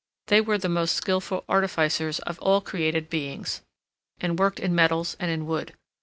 [0.29, 3.61] They were the most skilful artificers of all created beings,
[4.19, 5.75] and worked in metals and in wood.